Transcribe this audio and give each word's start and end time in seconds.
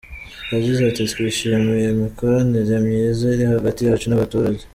Yagize 0.53 0.81
ati 0.89 1.01
“Twishimiye 1.11 1.87
imikoranire 1.93 2.75
myiza 2.85 3.23
iri 3.33 3.45
hagati 3.53 3.81
yacu 3.87 4.05
n’abaturage. 4.07 4.63